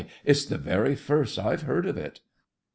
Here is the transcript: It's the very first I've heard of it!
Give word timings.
It's 0.25 0.45
the 0.45 0.57
very 0.57 0.95
first 0.95 1.37
I've 1.37 1.61
heard 1.61 1.85
of 1.85 1.95
it! 1.95 2.21